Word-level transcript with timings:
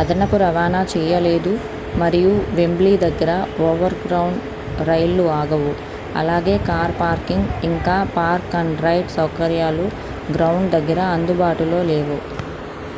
అదనపు 0.00 0.36
రవాణా 0.42 0.78
చేయలేదు 0.92 1.50
మరియు 1.96 2.30
వెంబ్లీ 2.54 2.92
దగ్గర 3.02 3.32
ఓవర్గ్రౌండ్ 3.66 4.38
రైళ్లు 4.82 5.26
ఆగవు 5.34 5.72
అలాగే 6.14 6.54
కార్ 6.68 6.94
పార్కింగ్ 7.00 7.50
ఇంకా 7.68 7.96
పార్క్-అండ్-రైడ్ 8.16 9.14
సౌకర్యాలు 9.16 9.86
గ్రౌండ్ 10.32 10.72
దగ్గర 10.76 11.02
అందుబాటులో 11.16 11.82
లేవు 11.92 12.18